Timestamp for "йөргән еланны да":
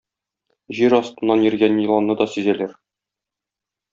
1.49-2.27